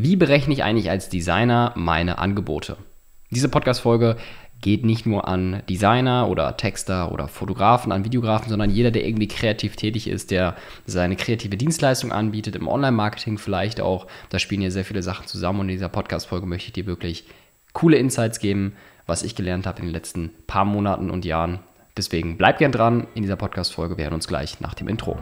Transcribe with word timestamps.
Wie 0.00 0.14
berechne 0.14 0.54
ich 0.54 0.62
eigentlich 0.62 0.90
als 0.90 1.08
Designer 1.08 1.72
meine 1.74 2.18
Angebote? 2.18 2.76
Diese 3.32 3.48
Podcast-Folge 3.48 4.16
geht 4.60 4.84
nicht 4.84 5.06
nur 5.06 5.26
an 5.26 5.62
Designer 5.68 6.28
oder 6.28 6.56
Texter 6.56 7.10
oder 7.10 7.26
Fotografen, 7.26 7.90
an 7.90 8.04
Videografen, 8.04 8.48
sondern 8.48 8.70
jeder, 8.70 8.92
der 8.92 9.04
irgendwie 9.04 9.26
kreativ 9.26 9.74
tätig 9.74 10.06
ist, 10.08 10.30
der 10.30 10.54
seine 10.86 11.16
kreative 11.16 11.56
Dienstleistung 11.56 12.12
anbietet, 12.12 12.54
im 12.54 12.68
Online-Marketing 12.68 13.38
vielleicht 13.38 13.80
auch. 13.80 14.06
Da 14.30 14.38
spielen 14.38 14.60
hier 14.60 14.70
sehr 14.70 14.84
viele 14.84 15.02
Sachen 15.02 15.26
zusammen 15.26 15.60
und 15.60 15.68
in 15.68 15.74
dieser 15.74 15.88
Podcast-Folge 15.88 16.46
möchte 16.46 16.68
ich 16.68 16.74
dir 16.74 16.86
wirklich 16.86 17.24
coole 17.72 17.96
Insights 17.96 18.38
geben, 18.38 18.76
was 19.06 19.24
ich 19.24 19.34
gelernt 19.34 19.66
habe 19.66 19.80
in 19.80 19.86
den 19.86 19.92
letzten 19.92 20.30
paar 20.46 20.64
Monaten 20.64 21.10
und 21.10 21.24
Jahren. 21.24 21.58
Deswegen 21.96 22.38
bleib 22.38 22.58
gern 22.58 22.70
dran 22.70 23.08
in 23.16 23.22
dieser 23.22 23.36
Podcast-Folge. 23.36 23.96
Wir 23.96 24.04
hören 24.04 24.14
uns 24.14 24.28
gleich 24.28 24.60
nach 24.60 24.74
dem 24.74 24.86
Intro. 24.86 25.18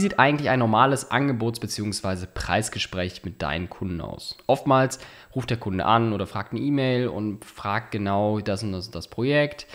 Wie 0.00 0.04
sieht 0.04 0.18
eigentlich 0.18 0.48
ein 0.48 0.60
normales 0.60 1.10
Angebots- 1.10 1.60
bzw. 1.60 2.24
Preisgespräch 2.32 3.22
mit 3.22 3.42
deinen 3.42 3.68
Kunden 3.68 4.00
aus? 4.00 4.38
Oftmals 4.46 4.98
ruft 5.34 5.50
der 5.50 5.58
Kunde 5.58 5.84
an 5.84 6.14
oder 6.14 6.26
fragt 6.26 6.52
eine 6.52 6.62
E-Mail 6.62 7.08
und 7.08 7.44
fragt 7.44 7.90
genau 7.90 8.40
das 8.40 8.62
und 8.62 8.72
das, 8.72 8.90
das 8.90 9.08
Projekt. 9.08 9.66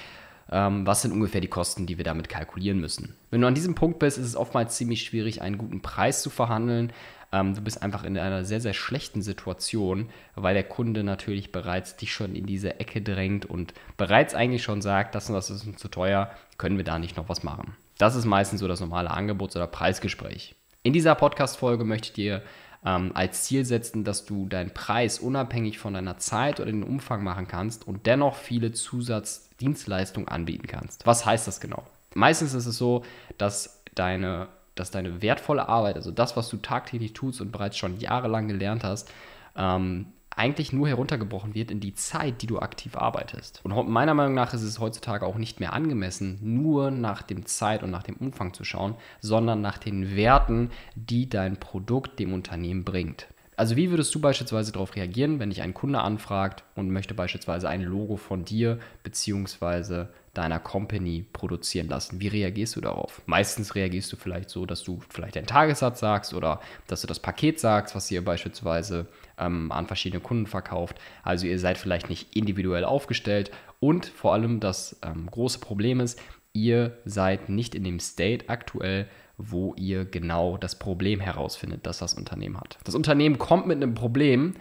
Ähm, 0.51 0.87
was 0.87 1.03
sind 1.03 1.11
ungefähr 1.11 1.41
die 1.41 1.47
Kosten, 1.47 1.85
die 1.85 1.97
wir 1.97 2.03
damit 2.03 2.27
kalkulieren 2.27 2.79
müssen? 2.79 3.15
Wenn 3.29 3.41
du 3.41 3.45
an 3.45 3.53
diesem 3.53 3.75
Punkt 3.75 3.99
bist, 3.99 4.17
ist 4.17 4.25
es 4.25 4.35
oftmals 4.35 4.75
ziemlich 4.75 5.03
schwierig, 5.03 5.43
einen 5.43 5.59
guten 5.59 5.83
Preis 5.83 6.23
zu 6.23 6.31
verhandeln. 6.31 6.91
Ähm, 7.31 7.53
du 7.53 7.61
bist 7.61 7.83
einfach 7.83 8.03
in 8.03 8.17
einer 8.17 8.45
sehr, 8.45 8.61
sehr 8.61 8.73
schlechten 8.73 9.21
Situation, 9.21 10.09
weil 10.33 10.55
der 10.55 10.63
Kunde 10.63 11.03
natürlich 11.03 11.51
bereits 11.51 11.97
dich 11.97 12.11
schon 12.11 12.33
in 12.33 12.47
diese 12.47 12.79
Ecke 12.79 13.03
drängt 13.03 13.45
und 13.45 13.75
bereits 13.95 14.33
eigentlich 14.33 14.63
schon 14.63 14.81
sagt, 14.81 15.13
das 15.13 15.29
und 15.29 15.35
das 15.35 15.51
ist 15.51 15.67
uns 15.67 15.77
zu 15.77 15.87
teuer, 15.87 16.31
können 16.57 16.77
wir 16.77 16.83
da 16.83 16.97
nicht 16.97 17.15
noch 17.15 17.29
was 17.29 17.43
machen. 17.43 17.75
Das 17.97 18.15
ist 18.15 18.25
meistens 18.25 18.59
so 18.59 18.67
das 18.67 18.81
normale 18.81 19.11
Angebots- 19.11 19.55
oder 19.55 19.67
Preisgespräch. 19.67 20.55
In 20.83 20.93
dieser 20.93 21.15
Podcast-Folge 21.15 21.85
möchte 21.85 22.09
ich 22.09 22.13
dir 22.13 22.41
ähm, 22.85 23.11
als 23.13 23.43
Ziel 23.43 23.65
setzen, 23.65 24.03
dass 24.03 24.25
du 24.25 24.47
deinen 24.47 24.71
Preis 24.71 25.19
unabhängig 25.19 25.79
von 25.79 25.93
deiner 25.93 26.17
Zeit 26.17 26.59
oder 26.59 26.71
den 26.71 26.83
Umfang 26.83 27.23
machen 27.23 27.47
kannst 27.47 27.87
und 27.87 28.05
dennoch 28.05 28.35
viele 28.35 28.71
Zusatzdienstleistungen 28.71 30.27
anbieten 30.27 30.67
kannst. 30.67 31.05
Was 31.07 31.25
heißt 31.25 31.47
das 31.47 31.59
genau? 31.59 31.83
Meistens 32.13 32.53
ist 32.53 32.65
es 32.65 32.77
so, 32.77 33.03
dass 33.37 33.81
deine, 33.95 34.47
dass 34.75 34.91
deine 34.91 35.21
wertvolle 35.21 35.67
Arbeit, 35.67 35.95
also 35.95 36.11
das, 36.11 36.37
was 36.37 36.49
du 36.49 36.57
tagtäglich 36.57 37.13
tust 37.13 37.41
und 37.41 37.51
bereits 37.51 37.77
schon 37.77 37.99
jahrelang 37.99 38.47
gelernt 38.47 38.83
hast, 38.83 39.09
ähm, 39.55 40.07
eigentlich 40.35 40.73
nur 40.73 40.87
heruntergebrochen 40.87 41.55
wird 41.55 41.71
in 41.71 41.79
die 41.79 41.93
Zeit, 41.93 42.41
die 42.41 42.47
du 42.47 42.59
aktiv 42.59 42.95
arbeitest. 42.95 43.61
Und 43.63 43.89
meiner 43.89 44.13
Meinung 44.13 44.33
nach 44.33 44.53
ist 44.53 44.63
es 44.63 44.79
heutzutage 44.79 45.25
auch 45.25 45.37
nicht 45.37 45.59
mehr 45.59 45.73
angemessen, 45.73 46.39
nur 46.41 46.91
nach 46.91 47.21
dem 47.21 47.45
Zeit 47.45 47.83
und 47.83 47.91
nach 47.91 48.03
dem 48.03 48.15
Umfang 48.17 48.53
zu 48.53 48.63
schauen, 48.63 48.95
sondern 49.21 49.61
nach 49.61 49.77
den 49.77 50.15
Werten, 50.15 50.71
die 50.95 51.29
dein 51.29 51.57
Produkt 51.57 52.19
dem 52.19 52.33
Unternehmen 52.33 52.83
bringt. 52.83 53.27
Also 53.57 53.75
wie 53.75 53.89
würdest 53.89 54.13
du 54.13 54.19
beispielsweise 54.19 54.71
darauf 54.71 54.95
reagieren, 54.95 55.39
wenn 55.39 55.49
dich 55.49 55.61
ein 55.61 55.73
Kunde 55.73 55.99
anfragt 55.99 56.63
und 56.75 56.91
möchte 56.91 57.13
beispielsweise 57.13 57.69
ein 57.69 57.81
Logo 57.81 58.17
von 58.17 58.43
dir 58.43 58.79
bzw. 59.03 60.05
deiner 60.33 60.59
Company 60.59 61.25
produzieren 61.31 61.87
lassen? 61.87 62.19
Wie 62.19 62.27
reagierst 62.27 62.75
du 62.75 62.81
darauf? 62.81 63.21
Meistens 63.25 63.75
reagierst 63.75 64.11
du 64.11 64.17
vielleicht 64.17 64.49
so, 64.49 64.65
dass 64.65 64.83
du 64.83 64.99
vielleicht 65.09 65.37
einen 65.37 65.47
Tagessatz 65.47 66.01
sagst 66.01 66.33
oder 66.33 66.59
dass 66.87 67.01
du 67.01 67.07
das 67.07 67.19
Paket 67.19 67.59
sagst, 67.59 67.95
was 67.95 68.11
ihr 68.11 68.23
beispielsweise 68.25 69.07
ähm, 69.37 69.71
an 69.71 69.87
verschiedene 69.87 70.21
Kunden 70.21 70.47
verkauft. 70.47 70.99
Also 71.23 71.47
ihr 71.47 71.59
seid 71.59 71.77
vielleicht 71.77 72.09
nicht 72.09 72.35
individuell 72.35 72.83
aufgestellt 72.83 73.51
und 73.79 74.05
vor 74.05 74.33
allem 74.33 74.59
das 74.59 74.99
ähm, 75.01 75.29
große 75.31 75.59
Problem 75.59 76.01
ist, 76.01 76.19
ihr 76.51 76.97
seid 77.05 77.49
nicht 77.49 77.75
in 77.75 77.83
dem 77.83 77.99
State 77.99 78.49
aktuell, 78.49 79.07
wo 79.37 79.73
ihr 79.75 80.05
genau 80.05 80.57
das 80.57 80.77
Problem 80.79 81.19
herausfindet, 81.19 81.85
das 81.85 81.99
das 81.99 82.13
Unternehmen 82.13 82.57
hat. 82.57 82.77
Das 82.83 82.95
Unternehmen 82.95 83.37
kommt 83.37 83.67
mit 83.67 83.77
einem 83.77 83.95
Problem, 83.95 84.55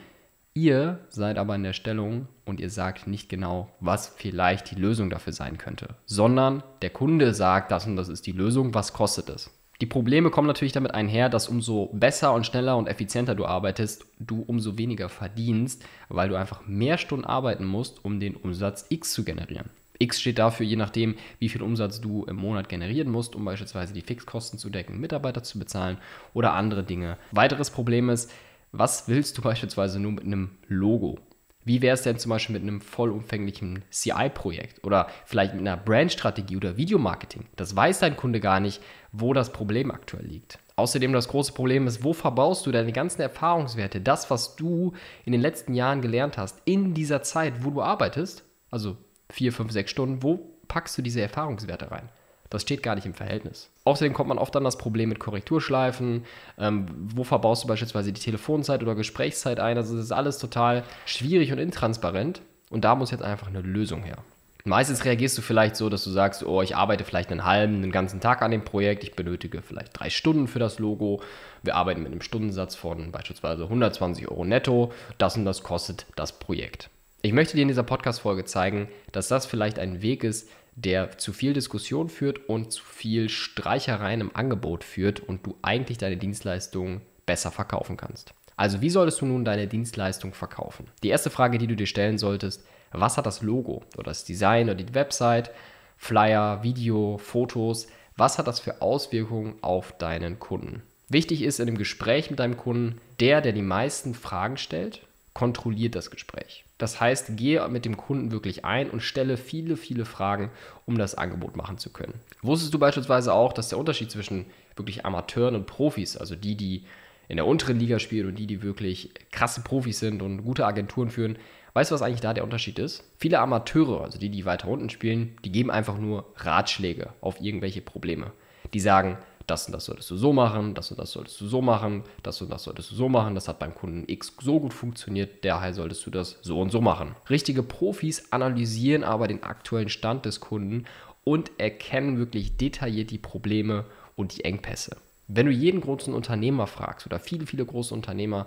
ihr 0.54 1.00
seid 1.08 1.38
aber 1.38 1.54
in 1.54 1.62
der 1.62 1.72
Stellung 1.72 2.28
und 2.44 2.60
ihr 2.60 2.70
sagt 2.70 3.06
nicht 3.06 3.28
genau, 3.28 3.68
was 3.80 4.08
vielleicht 4.08 4.70
die 4.70 4.80
Lösung 4.80 5.10
dafür 5.10 5.32
sein 5.32 5.58
könnte, 5.58 5.96
sondern 6.06 6.62
der 6.82 6.90
Kunde 6.90 7.34
sagt, 7.34 7.70
das 7.72 7.86
und 7.86 7.96
das 7.96 8.08
ist 8.08 8.26
die 8.26 8.32
Lösung, 8.32 8.74
was 8.74 8.92
kostet 8.92 9.28
es? 9.28 9.50
Die 9.80 9.86
Probleme 9.86 10.30
kommen 10.30 10.46
natürlich 10.46 10.72
damit 10.72 10.94
einher, 10.94 11.28
dass 11.28 11.48
umso 11.48 11.90
besser 11.92 12.32
und 12.32 12.46
schneller 12.46 12.76
und 12.76 12.86
effizienter 12.86 13.34
du 13.34 13.44
arbeitest, 13.44 14.06
du 14.20 14.42
umso 14.42 14.78
weniger 14.78 15.08
verdienst, 15.08 15.84
weil 16.08 16.28
du 16.28 16.36
einfach 16.36 16.66
mehr 16.66 16.96
Stunden 16.96 17.24
arbeiten 17.24 17.64
musst, 17.64 18.04
um 18.04 18.20
den 18.20 18.36
Umsatz 18.36 18.86
X 18.88 19.12
zu 19.12 19.24
generieren. 19.24 19.70
X 19.98 20.20
steht 20.20 20.38
dafür, 20.38 20.66
je 20.66 20.76
nachdem, 20.76 21.14
wie 21.38 21.48
viel 21.48 21.62
Umsatz 21.62 22.00
du 22.00 22.24
im 22.24 22.36
Monat 22.36 22.68
generieren 22.68 23.10
musst, 23.10 23.34
um 23.34 23.44
beispielsweise 23.44 23.94
die 23.94 24.02
Fixkosten 24.02 24.58
zu 24.58 24.70
decken, 24.70 25.00
Mitarbeiter 25.00 25.42
zu 25.42 25.58
bezahlen 25.58 25.98
oder 26.32 26.54
andere 26.54 26.82
Dinge. 26.82 27.16
Weiteres 27.30 27.70
Problem 27.70 28.10
ist, 28.10 28.30
was 28.72 29.08
willst 29.08 29.38
du 29.38 29.42
beispielsweise 29.42 30.00
nur 30.00 30.12
mit 30.12 30.24
einem 30.24 30.50
Logo? 30.66 31.18
Wie 31.66 31.80
wäre 31.80 31.94
es 31.94 32.02
denn 32.02 32.18
zum 32.18 32.28
Beispiel 32.28 32.54
mit 32.54 32.62
einem 32.62 32.82
vollumfänglichen 32.82 33.84
CI-Projekt 33.90 34.84
oder 34.84 35.06
vielleicht 35.24 35.54
mit 35.54 35.62
einer 35.62 35.78
Brandstrategie 35.78 36.58
oder 36.58 36.76
Videomarketing? 36.76 37.46
Das 37.56 37.74
weiß 37.74 38.00
dein 38.00 38.16
Kunde 38.16 38.40
gar 38.40 38.60
nicht, 38.60 38.82
wo 39.12 39.32
das 39.32 39.50
Problem 39.50 39.90
aktuell 39.90 40.26
liegt. 40.26 40.58
Außerdem 40.76 41.12
das 41.12 41.28
große 41.28 41.52
Problem 41.52 41.86
ist, 41.86 42.04
wo 42.04 42.12
verbaust 42.12 42.66
du 42.66 42.72
deine 42.72 42.92
ganzen 42.92 43.22
Erfahrungswerte, 43.22 44.00
das, 44.00 44.28
was 44.28 44.56
du 44.56 44.92
in 45.24 45.32
den 45.32 45.40
letzten 45.40 45.72
Jahren 45.72 46.02
gelernt 46.02 46.36
hast, 46.36 46.60
in 46.66 46.92
dieser 46.92 47.22
Zeit, 47.22 47.64
wo 47.64 47.70
du 47.70 47.80
arbeitest, 47.80 48.44
also 48.70 48.98
vier, 49.34 49.52
fünf, 49.52 49.72
sechs 49.72 49.90
Stunden, 49.90 50.22
wo 50.22 50.40
packst 50.68 50.96
du 50.96 51.02
diese 51.02 51.20
Erfahrungswerte 51.20 51.90
rein? 51.90 52.08
Das 52.50 52.62
steht 52.62 52.84
gar 52.84 52.94
nicht 52.94 53.06
im 53.06 53.14
Verhältnis. 53.14 53.68
Außerdem 53.84 54.12
kommt 54.12 54.28
man 54.28 54.38
oft 54.38 54.54
an 54.54 54.62
das 54.62 54.78
Problem 54.78 55.08
mit 55.08 55.18
Korrekturschleifen. 55.18 56.24
Ähm, 56.56 56.86
wo 57.14 57.24
verbaust 57.24 57.64
du 57.64 57.68
beispielsweise 57.68 58.12
die 58.12 58.20
Telefonzeit 58.20 58.80
oder 58.82 58.94
Gesprächszeit 58.94 59.58
ein? 59.58 59.76
Also 59.76 59.96
das 59.96 60.04
ist 60.04 60.12
alles 60.12 60.38
total 60.38 60.84
schwierig 61.04 61.52
und 61.52 61.58
intransparent. 61.58 62.42
Und 62.70 62.84
da 62.84 62.94
muss 62.94 63.10
jetzt 63.10 63.24
einfach 63.24 63.48
eine 63.48 63.60
Lösung 63.60 64.04
her. 64.04 64.18
Meistens 64.66 65.04
reagierst 65.04 65.36
du 65.36 65.42
vielleicht 65.42 65.74
so, 65.74 65.90
dass 65.90 66.04
du 66.04 66.10
sagst, 66.10 66.46
oh, 66.46 66.62
ich 66.62 66.76
arbeite 66.76 67.04
vielleicht 67.04 67.30
einen 67.30 67.44
halben, 67.44 67.76
einen 67.76 67.92
ganzen 67.92 68.20
Tag 68.20 68.40
an 68.40 68.52
dem 68.52 68.64
Projekt, 68.64 69.02
ich 69.02 69.14
benötige 69.14 69.60
vielleicht 69.60 69.98
drei 69.98 70.08
Stunden 70.08 70.46
für 70.46 70.58
das 70.58 70.78
Logo. 70.78 71.22
Wir 71.62 71.74
arbeiten 71.74 72.02
mit 72.02 72.12
einem 72.12 72.22
Stundensatz 72.22 72.74
von 72.74 73.10
beispielsweise 73.10 73.64
120 73.64 74.28
Euro 74.28 74.44
netto. 74.44 74.92
Das 75.18 75.36
und 75.36 75.44
das 75.44 75.64
kostet 75.64 76.06
das 76.16 76.38
Projekt. 76.38 76.88
Ich 77.24 77.32
möchte 77.32 77.56
dir 77.56 77.62
in 77.62 77.68
dieser 77.68 77.84
Podcast-Folge 77.84 78.44
zeigen, 78.44 78.86
dass 79.10 79.28
das 79.28 79.46
vielleicht 79.46 79.78
ein 79.78 80.02
Weg 80.02 80.24
ist, 80.24 80.46
der 80.76 81.16
zu 81.16 81.32
viel 81.32 81.54
Diskussion 81.54 82.10
führt 82.10 82.50
und 82.50 82.70
zu 82.70 82.84
viel 82.84 83.30
Streichereien 83.30 84.20
im 84.20 84.36
Angebot 84.36 84.84
führt 84.84 85.20
und 85.20 85.46
du 85.46 85.56
eigentlich 85.62 85.96
deine 85.96 86.18
Dienstleistung 86.18 87.00
besser 87.24 87.50
verkaufen 87.50 87.96
kannst. 87.96 88.34
Also 88.56 88.82
wie 88.82 88.90
solltest 88.90 89.22
du 89.22 89.24
nun 89.24 89.42
deine 89.42 89.66
Dienstleistung 89.66 90.34
verkaufen? 90.34 90.88
Die 91.02 91.08
erste 91.08 91.30
Frage, 91.30 91.56
die 91.56 91.66
du 91.66 91.76
dir 91.76 91.86
stellen 91.86 92.18
solltest, 92.18 92.62
was 92.92 93.16
hat 93.16 93.24
das 93.24 93.40
Logo 93.40 93.84
oder 93.96 94.10
das 94.10 94.24
Design 94.24 94.66
oder 94.66 94.74
die 94.74 94.94
Website, 94.94 95.50
Flyer, 95.96 96.62
Video, 96.62 97.16
Fotos, 97.16 97.86
was 98.18 98.36
hat 98.36 98.48
das 98.48 98.60
für 98.60 98.82
Auswirkungen 98.82 99.54
auf 99.62 99.96
deinen 99.96 100.38
Kunden? 100.38 100.82
Wichtig 101.08 101.40
ist 101.40 101.58
in 101.58 101.68
dem 101.68 101.78
Gespräch 101.78 102.28
mit 102.28 102.38
deinem 102.38 102.58
Kunden, 102.58 103.00
der, 103.18 103.40
der 103.40 103.52
die 103.52 103.62
meisten 103.62 104.12
Fragen 104.12 104.58
stellt 104.58 105.00
kontrolliert 105.34 105.96
das 105.96 106.10
Gespräch. 106.10 106.64
Das 106.78 107.00
heißt, 107.00 107.36
gehe 107.36 107.68
mit 107.68 107.84
dem 107.84 107.96
Kunden 107.96 108.30
wirklich 108.30 108.64
ein 108.64 108.88
und 108.88 109.00
stelle 109.00 109.36
viele, 109.36 109.76
viele 109.76 110.04
Fragen, 110.04 110.50
um 110.86 110.96
das 110.96 111.16
Angebot 111.16 111.56
machen 111.56 111.76
zu 111.76 111.90
können. 111.90 112.14
Wusstest 112.40 112.72
du 112.72 112.78
beispielsweise 112.78 113.34
auch, 113.34 113.52
dass 113.52 113.68
der 113.68 113.78
Unterschied 113.78 114.10
zwischen 114.10 114.46
wirklich 114.76 115.04
Amateuren 115.04 115.56
und 115.56 115.66
Profis, 115.66 116.16
also 116.16 116.36
die, 116.36 116.56
die 116.56 116.84
in 117.28 117.36
der 117.36 117.46
unteren 117.46 117.78
Liga 117.78 117.98
spielen 117.98 118.28
und 118.28 118.38
die, 118.38 118.46
die 118.46 118.62
wirklich 118.62 119.10
krasse 119.32 119.62
Profis 119.62 119.98
sind 119.98 120.22
und 120.22 120.44
gute 120.44 120.66
Agenturen 120.66 121.10
führen, 121.10 121.38
weißt 121.72 121.90
du, 121.90 121.94
was 121.94 122.02
eigentlich 122.02 122.20
da 122.20 122.32
der 122.32 122.44
Unterschied 122.44 122.78
ist? 122.78 123.02
Viele 123.18 123.40
Amateure, 123.40 124.02
also 124.02 124.18
die, 124.18 124.28
die 124.28 124.44
weiter 124.44 124.68
unten 124.68 124.90
spielen, 124.90 125.36
die 125.44 125.50
geben 125.50 125.70
einfach 125.70 125.98
nur 125.98 126.26
Ratschläge 126.36 127.10
auf 127.20 127.40
irgendwelche 127.40 127.80
Probleme. 127.80 128.32
Die 128.72 128.80
sagen, 128.80 129.18
das 129.46 129.66
und 129.66 129.72
das 129.72 129.84
solltest 129.84 130.10
du 130.10 130.16
so 130.16 130.32
machen, 130.32 130.74
das 130.74 130.90
und 130.90 130.98
das 130.98 131.12
solltest 131.12 131.40
du 131.40 131.46
so 131.46 131.60
machen, 131.60 132.04
das 132.22 132.40
und 132.40 132.50
das 132.50 132.64
solltest 132.64 132.90
du 132.90 132.94
so 132.94 133.08
machen, 133.08 133.34
das 133.34 133.48
hat 133.48 133.58
beim 133.58 133.74
Kunden 133.74 134.04
X 134.06 134.34
so 134.40 134.60
gut 134.60 134.72
funktioniert, 134.72 135.44
daher 135.44 135.74
solltest 135.74 136.06
du 136.06 136.10
das 136.10 136.38
so 136.42 136.60
und 136.60 136.70
so 136.70 136.80
machen. 136.80 137.14
Richtige 137.28 137.62
Profis 137.62 138.32
analysieren 138.32 139.04
aber 139.04 139.28
den 139.28 139.42
aktuellen 139.42 139.88
Stand 139.88 140.24
des 140.24 140.40
Kunden 140.40 140.84
und 141.24 141.50
erkennen 141.58 142.18
wirklich 142.18 142.56
detailliert 142.56 143.10
die 143.10 143.18
Probleme 143.18 143.84
und 144.16 144.36
die 144.36 144.44
Engpässe. 144.44 144.96
Wenn 145.26 145.46
du 145.46 145.52
jeden 145.52 145.80
großen 145.80 146.12
Unternehmer 146.14 146.66
fragst 146.66 147.06
oder 147.06 147.18
viele, 147.18 147.46
viele 147.46 147.64
große 147.64 147.94
Unternehmer 147.94 148.46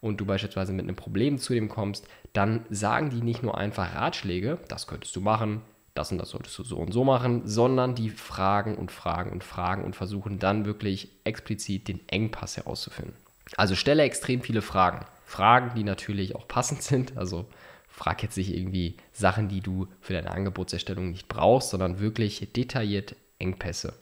und 0.00 0.20
du 0.20 0.26
beispielsweise 0.26 0.72
mit 0.72 0.84
einem 0.84 0.96
Problem 0.96 1.38
zu 1.38 1.54
dem 1.54 1.68
kommst, 1.68 2.06
dann 2.32 2.66
sagen 2.68 3.10
die 3.10 3.22
nicht 3.22 3.42
nur 3.42 3.56
einfach 3.56 3.94
Ratschläge, 3.94 4.58
das 4.68 4.86
könntest 4.86 5.14
du 5.16 5.20
machen, 5.20 5.62
das 5.96 6.12
und 6.12 6.18
das 6.18 6.30
solltest 6.30 6.58
du 6.58 6.64
so 6.64 6.76
und 6.76 6.92
so 6.92 7.04
machen, 7.04 7.42
sondern 7.44 7.94
die 7.94 8.10
fragen 8.10 8.76
und 8.76 8.92
fragen 8.92 9.32
und 9.32 9.44
fragen 9.44 9.84
und 9.84 9.96
versuchen 9.96 10.38
dann 10.38 10.64
wirklich 10.64 11.08
explizit 11.24 11.88
den 11.88 12.06
Engpass 12.08 12.56
herauszufinden. 12.56 13.14
Also 13.56 13.74
stelle 13.74 14.02
extrem 14.02 14.42
viele 14.42 14.62
Fragen. 14.62 15.06
Fragen, 15.24 15.72
die 15.74 15.84
natürlich 15.84 16.34
auch 16.36 16.46
passend 16.46 16.82
sind, 16.82 17.16
also 17.16 17.46
frag 17.88 18.22
jetzt 18.22 18.36
nicht 18.36 18.54
irgendwie 18.54 18.96
Sachen, 19.12 19.48
die 19.48 19.60
du 19.60 19.88
für 20.00 20.12
deine 20.12 20.30
Angebotserstellung 20.30 21.10
nicht 21.10 21.28
brauchst, 21.28 21.70
sondern 21.70 21.98
wirklich 21.98 22.52
detailliert 22.52 23.16
Engpässe. 23.38 23.94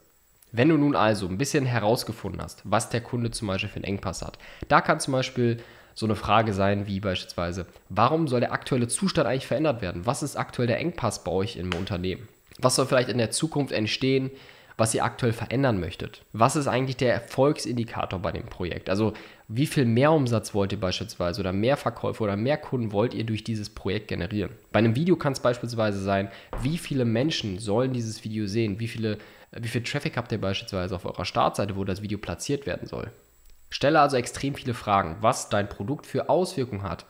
Wenn 0.52 0.68
du 0.68 0.76
nun 0.76 0.94
also 0.94 1.26
ein 1.26 1.38
bisschen 1.38 1.66
herausgefunden 1.66 2.40
hast, 2.40 2.62
was 2.64 2.88
der 2.88 3.00
Kunde 3.00 3.30
zum 3.30 3.48
Beispiel 3.48 3.70
für 3.70 3.76
einen 3.76 3.84
Engpass 3.84 4.22
hat, 4.22 4.38
da 4.68 4.80
kann 4.80 5.00
zum 5.00 5.12
Beispiel 5.12 5.58
so 5.94 6.06
eine 6.06 6.16
Frage 6.16 6.52
sein 6.52 6.86
wie 6.86 7.00
beispielsweise, 7.00 7.66
warum 7.88 8.28
soll 8.28 8.40
der 8.40 8.52
aktuelle 8.52 8.88
Zustand 8.88 9.28
eigentlich 9.28 9.46
verändert 9.46 9.82
werden? 9.82 10.06
Was 10.06 10.22
ist 10.22 10.36
aktuell 10.36 10.66
der 10.66 10.78
Engpass 10.78 11.24
bei 11.24 11.30
euch 11.30 11.56
im 11.56 11.72
Unternehmen? 11.74 12.28
Was 12.58 12.76
soll 12.76 12.86
vielleicht 12.86 13.08
in 13.08 13.18
der 13.18 13.30
Zukunft 13.30 13.72
entstehen, 13.72 14.30
was 14.76 14.94
ihr 14.94 15.04
aktuell 15.04 15.32
verändern 15.32 15.78
möchtet? 15.78 16.22
Was 16.32 16.56
ist 16.56 16.66
eigentlich 16.66 16.96
der 16.96 17.12
Erfolgsindikator 17.12 18.18
bei 18.18 18.32
dem 18.32 18.46
Projekt? 18.46 18.90
Also 18.90 19.12
wie 19.46 19.66
viel 19.66 19.84
Mehrumsatz 19.84 20.52
wollt 20.52 20.72
ihr 20.72 20.80
beispielsweise 20.80 21.40
oder 21.40 21.52
mehr 21.52 21.76
Verkäufe 21.76 22.24
oder 22.24 22.36
mehr 22.36 22.56
Kunden 22.56 22.92
wollt 22.92 23.14
ihr 23.14 23.24
durch 23.24 23.44
dieses 23.44 23.70
Projekt 23.70 24.08
generieren? 24.08 24.50
Bei 24.72 24.80
einem 24.80 24.96
Video 24.96 25.16
kann 25.16 25.32
es 25.32 25.40
beispielsweise 25.40 26.00
sein, 26.00 26.28
wie 26.62 26.78
viele 26.78 27.04
Menschen 27.04 27.58
sollen 27.58 27.92
dieses 27.92 28.24
Video 28.24 28.46
sehen? 28.46 28.80
Wie 28.80 28.88
viele 28.88 29.18
wie 29.56 29.68
viel 29.68 29.82
Traffic 29.82 30.16
habt 30.16 30.32
ihr 30.32 30.40
beispielsweise 30.40 30.96
auf 30.96 31.04
eurer 31.04 31.24
Startseite, 31.24 31.76
wo 31.76 31.84
das 31.84 32.02
Video 32.02 32.18
platziert 32.18 32.66
werden 32.66 32.88
soll? 32.88 33.10
Stelle 33.74 33.98
also 33.98 34.16
extrem 34.16 34.54
viele 34.54 34.72
Fragen, 34.72 35.16
was 35.20 35.48
dein 35.48 35.68
Produkt 35.68 36.06
für 36.06 36.28
Auswirkungen 36.28 36.84
hat, 36.84 37.06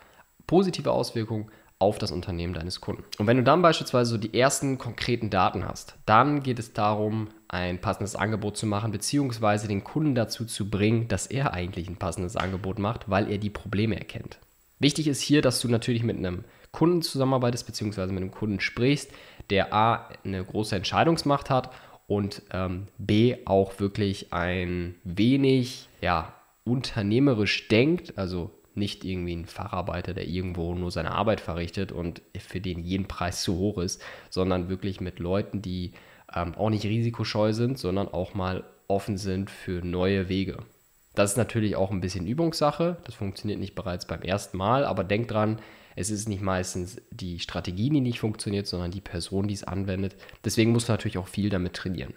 positive 0.47 0.93
Auswirkungen 0.93 1.51
auf 1.79 1.99
das 1.99 2.11
Unternehmen 2.11 2.55
deines 2.55 2.81
Kunden. 2.81 3.05
Und 3.19 3.27
wenn 3.27 3.37
du 3.37 3.43
dann 3.43 3.61
beispielsweise 3.61 4.13
so 4.13 4.17
die 4.17 4.33
ersten 4.33 4.79
konkreten 4.79 5.29
Daten 5.29 5.67
hast, 5.69 5.97
dann 6.07 6.43
geht 6.43 6.59
es 6.59 6.73
darum, 6.73 7.29
ein 7.49 7.83
passendes 7.83 8.17
Angebot 8.17 8.57
zu 8.57 8.65
machen, 8.65 8.93
beziehungsweise 8.93 9.69
den 9.69 9.85
Kunden 9.85 10.15
dazu 10.15 10.47
zu 10.47 10.71
bringen, 10.71 11.07
dass 11.07 11.27
er 11.27 11.53
eigentlich 11.53 11.87
ein 11.87 11.99
passendes 11.99 12.35
Angebot 12.35 12.79
macht, 12.79 13.11
weil 13.11 13.31
er 13.31 13.37
die 13.37 13.51
Probleme 13.51 13.99
erkennt. 13.99 14.39
Wichtig 14.79 15.07
ist 15.07 15.21
hier, 15.21 15.43
dass 15.43 15.61
du 15.61 15.69
natürlich 15.69 16.03
mit 16.03 16.17
einem 16.17 16.45
Kunden 16.73 17.03
zusammenarbeitest, 17.03 17.67
beziehungsweise 17.67 18.11
mit 18.15 18.23
einem 18.23 18.33
Kunden 18.33 18.61
sprichst, 18.61 19.11
der 19.51 19.75
A, 19.75 20.09
eine 20.25 20.43
große 20.43 20.77
Entscheidungsmacht 20.77 21.51
hat 21.51 21.71
und 22.07 22.41
ähm, 22.53 22.89
B 22.97 23.37
auch 23.45 23.79
wirklich 23.81 24.33
ein 24.33 24.95
wenig 25.05 25.91
ja, 26.01 26.33
unternehmerisch 26.65 27.69
denkt, 27.69 28.19
also 28.19 28.51
nicht 28.75 29.05
irgendwie 29.05 29.37
ein 29.37 29.47
Facharbeiter, 29.47 30.15
der 30.15 30.27
irgendwo 30.27 30.75
nur 30.75 30.91
seine 30.91 31.13
Arbeit 31.13 31.41
verrichtet 31.41 31.93
und 31.93 32.23
für 32.37 32.61
den 32.61 32.81
jeden 32.81 33.07
Preis 33.07 33.43
zu 33.43 33.57
hoch 33.57 33.79
ist, 33.79 34.03
sondern 34.31 34.69
wirklich 34.69 35.01
mit 35.01 35.19
Leuten, 35.21 35.63
die 35.63 35.93
ähm, 36.35 36.55
auch 36.55 36.71
nicht 36.71 36.85
risikoscheu 36.85 37.53
sind, 37.53 37.79
sondern 37.79 38.09
auch 38.09 38.35
mal 38.35 38.65
offen 38.89 39.17
sind 39.17 39.51
für 39.51 39.85
neue 39.85 40.29
Wege. 40.29 40.59
Das 41.15 41.33
ist 41.33 41.37
natürlich 41.37 41.77
auch 41.77 41.93
ein 41.93 42.01
bisschen 42.01 42.27
Übungssache. 42.27 42.97
Das 43.05 43.15
funktioniert 43.15 43.61
nicht 43.61 43.77
bereits 43.77 44.07
beim 44.07 44.23
ersten 44.23 44.57
Mal, 44.57 44.85
aber 44.85 45.05
denk 45.05 45.29
dran, 45.29 45.61
es 45.95 46.11
ist 46.11 46.29
nicht 46.29 46.43
meistens 46.43 47.01
die 47.13 47.39
Strategie, 47.39 47.91
die 47.91 48.01
nicht 48.01 48.19
funktioniert, 48.19 48.67
sondern 48.67 48.91
die 48.91 49.01
Person, 49.01 49.47
die 49.47 49.55
es 49.55 49.63
anwendet. 49.63 50.17
Deswegen 50.45 50.73
musst 50.73 50.89
du 50.89 50.93
natürlich 50.93 51.19
auch 51.19 51.29
viel 51.29 51.51
damit 51.51 51.75
trainieren. 51.75 52.15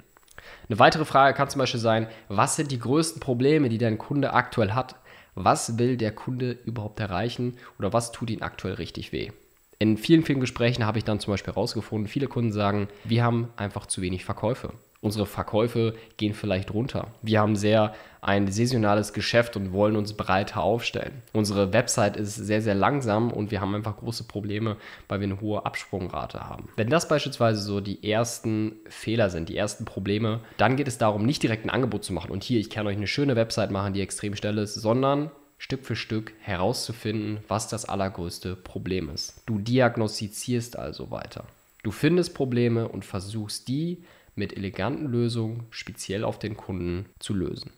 Eine 0.70 0.80
weitere 0.80 1.06
Frage 1.06 1.36
kann 1.36 1.50
zum 1.50 1.60
Beispiel 1.60 1.80
sein, 1.80 2.08
was 2.28 2.56
sind 2.56 2.72
die 2.72 2.80
größten 2.80 3.20
Probleme, 3.20 3.70
die 3.70 3.78
dein 3.78 3.98
Kunde 3.98 4.34
aktuell 4.34 4.74
hat? 4.74 4.96
Was 5.36 5.78
will 5.78 5.98
der 5.98 6.12
Kunde 6.12 6.58
überhaupt 6.66 7.00
erreichen 7.00 7.58
oder 7.78 7.94
was 7.94 8.12
tut 8.12 8.30
ihm 8.30 8.42
aktuell 8.42 8.76
richtig 8.76 9.12
weh? 9.12 9.32
In 9.80 9.98
vielen, 9.98 10.24
vielen 10.24 10.40
Gesprächen 10.40 10.86
habe 10.86 10.98
ich 10.98 11.04
dann 11.04 11.20
zum 11.20 11.34
Beispiel 11.34 11.54
herausgefunden, 11.54 12.08
viele 12.08 12.28
Kunden 12.28 12.52
sagen, 12.52 12.88
wir 13.04 13.24
haben 13.24 13.50
einfach 13.58 13.86
zu 13.86 14.02
wenig 14.02 14.26
Verkäufe 14.26 14.74
unsere 15.08 15.26
Verkäufe 15.26 15.96
gehen 16.18 16.34
vielleicht 16.34 16.74
runter. 16.74 17.08
Wir 17.22 17.40
haben 17.40 17.56
sehr 17.56 17.94
ein 18.22 18.52
saisonales 18.52 19.14
Geschäft 19.14 19.56
und 19.56 19.72
wollen 19.72 19.96
uns 19.96 20.14
breiter 20.14 20.62
aufstellen. 20.62 21.22
Unsere 21.32 21.72
Website 21.72 22.18
ist 22.18 22.36
sehr, 22.36 22.62
sehr 22.62 22.76
langsam 22.76 23.32
und 23.32 23.52
wir 23.52 23.62
haben 23.62 23.74
einfach 23.74 23.98
große 23.98 24.26
Probleme, 24.26 24.76
weil 25.08 25.22
wir 25.22 25.28
eine 25.28 25.40
hohe 25.40 25.66
Absprungrate 25.66 26.42
haben. 26.42 26.68
Wenn 26.76 26.90
das 26.90 27.08
beispielsweise 27.08 27.62
so 27.62 27.80
die 27.80 28.10
ersten 28.10 28.74
Fehler 28.90 29.30
sind, 29.30 29.48
die 29.48 29.56
ersten 29.56 29.86
Probleme, 29.86 30.42
dann 30.58 30.76
geht 30.76 30.90
es 30.90 30.98
darum, 30.98 31.26
nicht 31.26 31.42
direkt 31.42 31.66
ein 31.66 31.70
Angebot 31.70 32.04
zu 32.04 32.12
machen 32.12 32.32
und 32.32 32.44
hier, 32.44 32.60
ich 32.60 32.70
kann 32.70 32.86
euch 32.86 32.98
eine 32.98 33.08
schöne 33.08 33.38
Website 33.38 33.72
machen, 33.72 33.94
die 33.94 34.02
extrem 34.02 34.36
schnell 34.36 34.58
ist, 34.58 34.74
sondern 34.74 35.32
Stück 35.58 35.86
für 35.86 35.96
Stück 35.96 36.34
herauszufinden, 36.40 37.40
was 37.48 37.68
das 37.68 37.86
allergrößte 37.86 38.56
Problem 38.58 39.10
ist. 39.10 39.42
Du 39.46 39.58
diagnostizierst 39.58 40.78
also 40.78 41.12
weiter. 41.12 41.46
Du 41.84 41.92
findest 41.92 42.34
Probleme 42.34 42.88
und 42.90 43.06
versuchst 43.06 43.70
die 43.70 44.04
mit 44.38 44.56
eleganten 44.56 45.08
Lösungen 45.08 45.66
speziell 45.70 46.24
auf 46.24 46.40
den 46.40 46.56
Kunden 46.56 47.08
zu 47.20 47.34
lösen. 47.34 47.72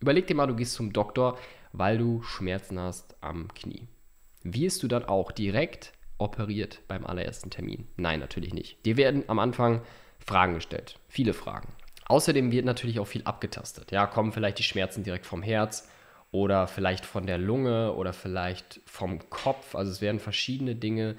Überleg 0.00 0.26
dir 0.26 0.34
mal, 0.34 0.46
du 0.46 0.54
gehst 0.54 0.74
zum 0.74 0.92
Doktor, 0.92 1.38
weil 1.72 1.98
du 1.98 2.22
Schmerzen 2.22 2.78
hast 2.78 3.16
am 3.20 3.52
Knie. 3.54 3.88
Wirst 4.42 4.82
du 4.82 4.88
dann 4.88 5.04
auch 5.04 5.32
direkt 5.32 5.92
operiert 6.18 6.80
beim 6.88 7.04
allerersten 7.06 7.50
Termin? 7.50 7.88
Nein, 7.96 8.20
natürlich 8.20 8.54
nicht. 8.54 8.84
Dir 8.86 8.96
werden 8.96 9.24
am 9.26 9.38
Anfang 9.38 9.82
Fragen 10.24 10.54
gestellt, 10.54 10.98
viele 11.08 11.34
Fragen. 11.34 11.72
Außerdem 12.06 12.52
wird 12.52 12.64
natürlich 12.64 13.00
auch 13.00 13.06
viel 13.06 13.22
abgetastet. 13.24 13.90
Ja, 13.90 14.06
kommen 14.06 14.32
vielleicht 14.32 14.58
die 14.58 14.62
Schmerzen 14.64 15.04
direkt 15.04 15.26
vom 15.26 15.42
Herz 15.42 15.88
oder 16.30 16.66
vielleicht 16.66 17.04
von 17.04 17.26
der 17.26 17.38
Lunge 17.38 17.94
oder 17.94 18.12
vielleicht 18.12 18.80
vom 18.86 19.28
Kopf. 19.30 19.74
Also 19.74 19.90
es 19.90 20.00
werden 20.00 20.20
verschiedene 20.20 20.74
Dinge 20.74 21.16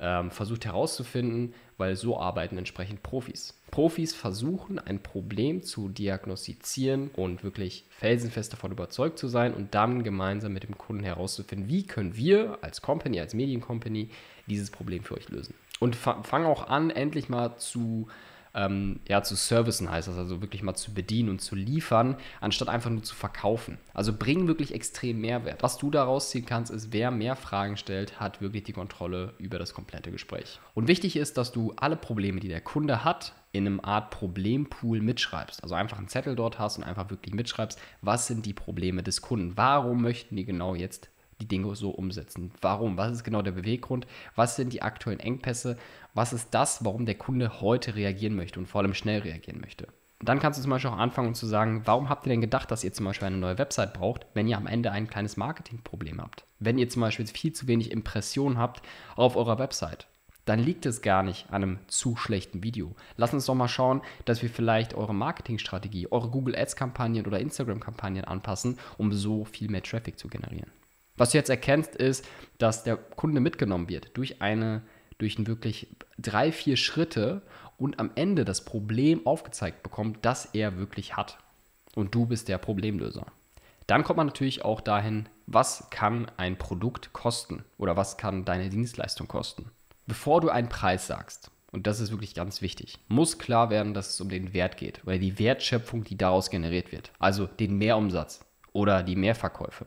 ähm, 0.00 0.30
versucht 0.30 0.64
herauszufinden, 0.64 1.54
weil 1.76 1.96
so 1.96 2.18
arbeiten 2.18 2.58
entsprechend 2.58 3.02
Profis. 3.02 3.54
Profis 3.70 4.14
versuchen 4.14 4.78
ein 4.78 5.02
Problem 5.02 5.62
zu 5.62 5.88
diagnostizieren 5.88 7.10
und 7.14 7.44
wirklich 7.44 7.84
felsenfest 7.90 8.52
davon 8.52 8.72
überzeugt 8.72 9.18
zu 9.18 9.28
sein 9.28 9.54
und 9.54 9.74
dann 9.74 10.02
gemeinsam 10.02 10.52
mit 10.52 10.64
dem 10.64 10.76
Kunden 10.76 11.04
herauszufinden, 11.04 11.68
wie 11.68 11.86
können 11.86 12.16
wir 12.16 12.58
als 12.62 12.82
Company, 12.82 13.20
als 13.20 13.34
Mediencompany 13.34 14.08
dieses 14.46 14.70
Problem 14.70 15.04
für 15.04 15.16
euch 15.16 15.28
lösen. 15.28 15.54
Und 15.78 15.96
fangen 15.96 16.46
auch 16.46 16.68
an, 16.68 16.90
endlich 16.90 17.28
mal 17.28 17.56
zu 17.56 18.08
ähm, 18.54 19.00
ja, 19.08 19.22
zu 19.22 19.36
servicen 19.36 19.90
heißt 19.90 20.08
das, 20.08 20.16
also 20.16 20.40
wirklich 20.40 20.62
mal 20.62 20.74
zu 20.74 20.92
bedienen 20.92 21.28
und 21.28 21.40
zu 21.40 21.54
liefern, 21.54 22.16
anstatt 22.40 22.68
einfach 22.68 22.90
nur 22.90 23.02
zu 23.02 23.14
verkaufen. 23.14 23.78
Also 23.94 24.12
bringen 24.12 24.48
wirklich 24.48 24.74
extrem 24.74 25.20
Mehrwert. 25.20 25.62
Was 25.62 25.78
du 25.78 25.90
daraus 25.90 26.30
ziehen 26.30 26.46
kannst, 26.46 26.72
ist, 26.72 26.92
wer 26.92 27.10
mehr 27.10 27.36
Fragen 27.36 27.76
stellt, 27.76 28.18
hat 28.18 28.40
wirklich 28.40 28.64
die 28.64 28.72
Kontrolle 28.72 29.34
über 29.38 29.58
das 29.58 29.74
komplette 29.74 30.10
Gespräch. 30.10 30.58
Und 30.74 30.88
wichtig 30.88 31.16
ist, 31.16 31.36
dass 31.36 31.52
du 31.52 31.72
alle 31.76 31.96
Probleme, 31.96 32.40
die 32.40 32.48
der 32.48 32.60
Kunde 32.60 33.04
hat, 33.04 33.34
in 33.52 33.66
einem 33.66 33.80
Art 33.80 34.10
Problempool 34.10 35.00
mitschreibst. 35.00 35.62
Also 35.62 35.74
einfach 35.74 35.98
einen 35.98 36.08
Zettel 36.08 36.36
dort 36.36 36.58
hast 36.58 36.78
und 36.78 36.84
einfach 36.84 37.10
wirklich 37.10 37.34
mitschreibst, 37.34 37.80
was 38.00 38.26
sind 38.26 38.46
die 38.46 38.52
Probleme 38.52 39.02
des 39.02 39.22
Kunden? 39.22 39.56
Warum 39.56 40.02
möchten 40.02 40.36
die 40.36 40.44
genau 40.44 40.74
jetzt 40.74 41.10
die 41.40 41.48
Dinge 41.48 41.74
so 41.74 41.90
umsetzen. 41.90 42.52
Warum? 42.60 42.96
Was 42.96 43.12
ist 43.12 43.24
genau 43.24 43.42
der 43.42 43.52
Beweggrund? 43.52 44.06
Was 44.34 44.56
sind 44.56 44.72
die 44.72 44.82
aktuellen 44.82 45.20
Engpässe? 45.20 45.76
Was 46.14 46.32
ist 46.32 46.48
das, 46.52 46.84
warum 46.84 47.06
der 47.06 47.16
Kunde 47.16 47.60
heute 47.60 47.94
reagieren 47.94 48.36
möchte 48.36 48.60
und 48.60 48.66
vor 48.66 48.80
allem 48.80 48.94
schnell 48.94 49.20
reagieren 49.20 49.60
möchte? 49.60 49.86
Und 50.20 50.28
dann 50.28 50.38
kannst 50.38 50.58
du 50.58 50.62
zum 50.62 50.70
Beispiel 50.70 50.90
auch 50.90 50.98
anfangen 50.98 51.34
zu 51.34 51.46
sagen, 51.46 51.82
warum 51.86 52.10
habt 52.10 52.26
ihr 52.26 52.30
denn 52.30 52.42
gedacht, 52.42 52.70
dass 52.70 52.84
ihr 52.84 52.92
zum 52.92 53.06
Beispiel 53.06 53.26
eine 53.26 53.38
neue 53.38 53.56
Website 53.56 53.94
braucht, 53.94 54.26
wenn 54.34 54.46
ihr 54.46 54.58
am 54.58 54.66
Ende 54.66 54.92
ein 54.92 55.08
kleines 55.08 55.38
Marketingproblem 55.38 56.20
habt? 56.20 56.44
Wenn 56.58 56.76
ihr 56.76 56.90
zum 56.90 57.00
Beispiel 57.00 57.26
viel 57.26 57.54
zu 57.54 57.66
wenig 57.66 57.90
Impressionen 57.90 58.58
habt 58.58 58.82
auf 59.16 59.34
eurer 59.34 59.58
Website, 59.58 60.08
dann 60.44 60.58
liegt 60.58 60.84
es 60.84 61.00
gar 61.00 61.22
nicht 61.22 61.46
an 61.48 61.62
einem 61.62 61.78
zu 61.86 62.16
schlechten 62.16 62.62
Video. 62.62 62.94
Lass 63.16 63.32
uns 63.32 63.46
doch 63.46 63.54
mal 63.54 63.68
schauen, 63.68 64.02
dass 64.26 64.42
wir 64.42 64.50
vielleicht 64.50 64.94
eure 64.94 65.14
Marketingstrategie, 65.14 66.10
eure 66.10 66.28
Google 66.28 66.56
Ads-Kampagnen 66.56 67.26
oder 67.26 67.40
Instagram-Kampagnen 67.40 68.24
anpassen, 68.24 68.78
um 68.98 69.12
so 69.12 69.44
viel 69.44 69.70
mehr 69.70 69.82
Traffic 69.82 70.18
zu 70.18 70.28
generieren. 70.28 70.70
Was 71.20 71.32
du 71.32 71.36
jetzt 71.36 71.50
erkennst, 71.50 71.96
ist, 71.96 72.26
dass 72.56 72.82
der 72.82 72.96
Kunde 72.96 73.42
mitgenommen 73.42 73.90
wird 73.90 74.16
durch 74.16 74.40
eine, 74.40 74.80
durch 75.18 75.38
ein 75.38 75.46
wirklich 75.46 75.88
drei, 76.16 76.50
vier 76.50 76.78
Schritte 76.78 77.42
und 77.76 78.00
am 78.00 78.10
Ende 78.14 78.46
das 78.46 78.64
Problem 78.64 79.26
aufgezeigt 79.26 79.82
bekommt, 79.82 80.20
das 80.22 80.46
er 80.54 80.78
wirklich 80.78 81.18
hat. 81.18 81.36
Und 81.94 82.14
du 82.14 82.24
bist 82.24 82.48
der 82.48 82.56
Problemlöser. 82.56 83.26
Dann 83.86 84.02
kommt 84.02 84.16
man 84.16 84.28
natürlich 84.28 84.64
auch 84.64 84.80
dahin, 84.80 85.28
was 85.46 85.88
kann 85.90 86.30
ein 86.38 86.56
Produkt 86.56 87.12
kosten 87.12 87.66
oder 87.76 87.98
was 87.98 88.16
kann 88.16 88.46
deine 88.46 88.70
Dienstleistung 88.70 89.28
kosten. 89.28 89.70
Bevor 90.06 90.40
du 90.40 90.48
einen 90.48 90.70
Preis 90.70 91.06
sagst, 91.06 91.50
und 91.70 91.86
das 91.86 92.00
ist 92.00 92.12
wirklich 92.12 92.34
ganz 92.34 92.62
wichtig, 92.62 92.98
muss 93.08 93.36
klar 93.36 93.68
werden, 93.68 93.92
dass 93.92 94.08
es 94.08 94.20
um 94.22 94.30
den 94.30 94.54
Wert 94.54 94.78
geht 94.78 95.02
oder 95.04 95.18
die 95.18 95.38
Wertschöpfung, 95.38 96.02
die 96.02 96.16
daraus 96.16 96.48
generiert 96.48 96.92
wird. 96.92 97.12
Also 97.18 97.44
den 97.44 97.76
Mehrumsatz 97.76 98.40
oder 98.72 99.02
die 99.02 99.16
Mehrverkäufe. 99.16 99.86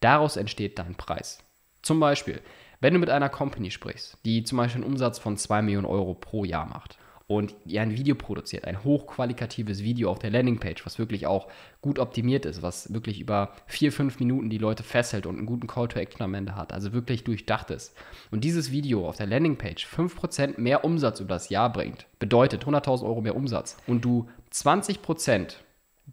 Daraus 0.00 0.36
entsteht 0.36 0.78
dein 0.78 0.94
Preis. 0.94 1.38
Zum 1.82 2.00
Beispiel, 2.00 2.40
wenn 2.80 2.94
du 2.94 3.00
mit 3.00 3.10
einer 3.10 3.28
Company 3.28 3.70
sprichst, 3.70 4.16
die 4.24 4.42
zum 4.42 4.58
Beispiel 4.58 4.82
einen 4.82 4.92
Umsatz 4.92 5.18
von 5.18 5.36
2 5.36 5.62
Millionen 5.62 5.86
Euro 5.86 6.14
pro 6.14 6.44
Jahr 6.44 6.66
macht 6.66 6.98
und 7.26 7.54
die 7.64 7.78
ein 7.78 7.96
Video 7.96 8.14
produziert, 8.14 8.64
ein 8.64 8.82
hochqualitatives 8.82 9.82
Video 9.82 10.10
auf 10.10 10.18
der 10.18 10.30
Landingpage, 10.30 10.84
was 10.84 10.98
wirklich 10.98 11.26
auch 11.26 11.48
gut 11.80 11.98
optimiert 11.98 12.44
ist, 12.44 12.62
was 12.62 12.92
wirklich 12.92 13.20
über 13.20 13.52
4, 13.66 13.92
5 13.92 14.18
Minuten 14.18 14.50
die 14.50 14.58
Leute 14.58 14.82
fesselt 14.82 15.26
und 15.26 15.36
einen 15.36 15.46
guten 15.46 15.66
Call 15.66 15.88
to 15.88 15.98
Action 15.98 16.22
am 16.22 16.34
Ende 16.34 16.56
hat, 16.56 16.72
also 16.72 16.92
wirklich 16.92 17.22
durchdacht 17.22 17.70
ist. 17.70 17.94
Und 18.30 18.42
dieses 18.42 18.72
Video 18.72 19.08
auf 19.08 19.16
der 19.16 19.26
Landingpage 19.26 19.86
5% 19.86 20.58
mehr 20.58 20.84
Umsatz 20.84 21.20
über 21.20 21.34
das 21.34 21.50
Jahr 21.50 21.70
bringt, 21.70 22.06
bedeutet 22.18 22.64
100.000 22.64 23.04
Euro 23.04 23.20
mehr 23.20 23.36
Umsatz 23.36 23.76
und 23.86 24.04
du 24.04 24.28
20% 24.52 25.56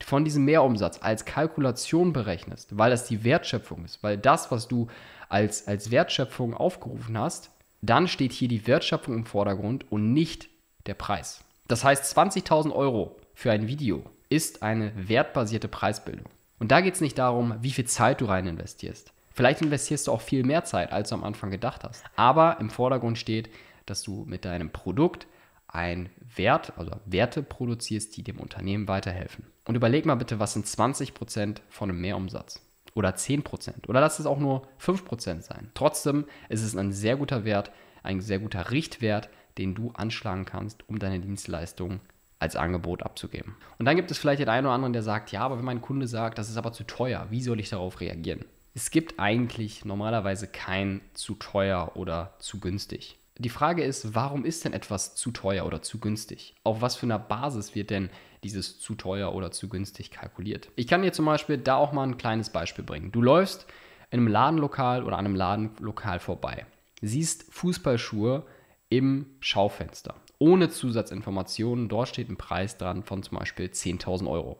von 0.04 0.26
diesem 0.26 0.46
Mehrumsatz 0.46 1.00
als 1.02 1.26
Kalkulation 1.26 2.14
berechnest, 2.14 2.78
weil 2.78 2.92
das 2.92 3.08
die 3.08 3.24
Wertschöpfung 3.24 3.86
ist, 3.86 4.04
weil 4.04 4.18
das, 4.18 4.52
was 4.52 4.68
du 4.68 4.88
als, 5.30 5.68
als 5.68 5.92
Wertschöpfung 5.92 6.54
aufgerufen 6.54 7.18
hast, 7.18 7.52
dann 7.82 8.08
steht 8.08 8.32
hier 8.32 8.48
die 8.48 8.68
Wertschöpfung 8.68 9.16
im 9.16 9.26
Vordergrund 9.26 9.92
und 9.92 10.14
nicht 10.14 10.50
der 10.86 10.94
Preis. 10.94 11.44
Das 11.68 11.84
heißt, 11.84 12.18
20.000 12.18 12.74
Euro 12.74 13.18
für 13.34 13.52
ein 13.52 13.68
Video 13.68 14.04
ist 14.30 14.64
eine 14.64 14.92
wertbasierte 14.96 15.68
Preisbildung. 15.68 16.26
Und 16.60 16.72
da 16.72 16.82
geht 16.82 16.96
es 16.96 17.02
nicht 17.02 17.18
darum, 17.18 17.56
wie 17.62 17.72
viel 17.72 17.86
Zeit 17.86 18.22
du 18.22 18.26
rein 18.26 18.48
investierst. 18.48 19.14
Vielleicht 19.34 19.62
investierst 19.62 20.08
du 20.08 20.12
auch 20.12 20.22
viel 20.22 20.44
mehr 20.44 20.64
Zeit, 20.64 20.92
als 20.92 21.10
du 21.10 21.16
am 21.16 21.24
Anfang 21.24 21.52
gedacht 21.52 21.84
hast. 21.84 22.04
Aber 22.16 22.58
im 22.60 22.72
Vordergrund 22.72 23.20
steht, 23.20 23.50
dass 23.86 24.02
du 24.02 24.26
mit 24.28 24.46
deinem 24.46 24.72
Produkt 24.72 25.28
ein 25.68 26.10
Wert, 26.36 26.74
also 26.78 26.92
Werte 27.06 27.44
produzierst, 27.44 28.16
die 28.16 28.24
dem 28.24 28.40
Unternehmen 28.40 28.88
weiterhelfen. 28.88 29.46
Und 29.66 29.76
überleg 29.76 30.06
mal 30.06 30.16
bitte, 30.16 30.40
was 30.40 30.54
sind 30.54 30.66
20% 30.66 31.58
von 31.70 31.90
einem 31.90 32.02
Mehrumsatz? 32.02 32.62
Oder 32.94 33.10
10%? 33.10 33.88
Oder 33.88 34.02
lass 34.02 34.20
es 34.20 34.26
auch 34.26 34.40
nur 34.40 34.68
5% 34.82 35.42
sein. 35.42 35.70
Trotzdem 35.74 36.26
ist 36.50 36.64
es 36.64 36.76
ein 36.76 36.94
sehr 36.94 37.18
guter 37.18 37.44
Wert, 37.46 37.72
ein 38.02 38.22
sehr 38.22 38.40
guter 38.40 38.72
Richtwert, 38.72 39.30
den 39.58 39.76
du 39.76 39.92
anschlagen 39.92 40.46
kannst, 40.46 40.88
um 40.90 41.00
deine 41.00 41.20
Dienstleistung 41.20 42.00
als 42.40 42.56
Angebot 42.56 43.04
abzugeben. 43.04 43.56
Und 43.78 43.86
dann 43.86 43.96
gibt 43.96 44.12
es 44.12 44.18
vielleicht 44.18 44.42
den 44.42 44.50
einen 44.50 44.68
oder 44.68 44.76
anderen, 44.76 44.94
der 44.94 45.04
sagt, 45.04 45.32
ja, 45.32 45.42
aber 45.42 45.58
wenn 45.58 45.66
mein 45.66 45.82
Kunde 45.82 46.08
sagt, 46.08 46.38
das 46.38 46.50
ist 46.50 46.58
aber 46.58 46.72
zu 46.72 46.84
teuer, 46.84 47.28
wie 47.30 47.42
soll 47.42 47.60
ich 47.60 47.70
darauf 47.70 48.00
reagieren? 48.00 48.46
Es 48.74 48.92
gibt 48.92 49.20
eigentlich 49.20 49.86
normalerweise 49.86 50.48
kein 50.48 51.02
zu 51.14 51.34
teuer 51.34 51.94
oder 51.96 52.36
zu 52.38 52.60
günstig. 52.60 53.18
Die 53.40 53.50
Frage 53.50 53.84
ist, 53.84 54.16
warum 54.16 54.46
ist 54.46 54.66
denn 54.66 54.74
etwas 54.74 55.16
zu 55.16 55.32
teuer 55.32 55.66
oder 55.66 55.84
zu 55.84 56.00
günstig? 56.00 56.56
Auf 56.64 56.82
was 56.82 56.96
für 56.96 57.06
einer 57.06 57.20
Basis 57.20 57.76
wird 57.76 57.92
denn 57.92 58.10
dieses 58.44 58.80
zu 58.80 58.96
teuer 58.96 59.34
oder 59.34 59.52
zu 59.52 59.70
günstig 59.70 60.10
kalkuliert? 60.10 60.70
Ich 60.76 60.88
kann 60.88 61.04
dir 61.04 61.14
zum 61.14 61.26
Beispiel 61.26 61.60
da 61.60 61.76
auch 61.76 61.92
mal 61.92 62.04
ein 62.04 62.18
kleines 62.18 62.50
Beispiel 62.50 62.84
bringen. 62.84 63.12
Du 63.12 63.22
läufst 63.22 63.68
in 64.10 64.20
einem 64.20 64.28
Ladenlokal 64.28 65.04
oder 65.04 65.20
an 65.20 65.26
einem 65.26 65.36
Ladenlokal 65.36 66.20
vorbei, 66.20 66.66
siehst 67.02 67.46
Fußballschuhe 67.54 68.44
im 68.90 69.28
Schaufenster, 69.40 70.16
ohne 70.40 70.70
Zusatzinformationen. 70.70 71.90
Dort 71.90 72.08
steht 72.08 72.30
ein 72.30 72.38
Preis 72.38 72.78
dran 72.78 73.04
von 73.04 73.22
zum 73.22 73.38
Beispiel 73.38 73.68
10.000 73.68 74.28
Euro. 74.28 74.58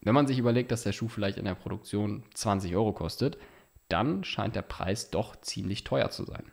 Wenn 0.00 0.14
man 0.14 0.26
sich 0.26 0.38
überlegt, 0.38 0.72
dass 0.72 0.82
der 0.82 0.92
Schuh 0.92 1.08
vielleicht 1.08 1.38
in 1.38 1.44
der 1.44 1.54
Produktion 1.54 2.24
20 2.34 2.74
Euro 2.74 2.92
kostet, 2.92 3.38
dann 3.88 4.24
scheint 4.24 4.56
der 4.56 4.62
Preis 4.62 5.10
doch 5.10 5.36
ziemlich 5.36 5.84
teuer 5.84 6.10
zu 6.10 6.24
sein. 6.24 6.50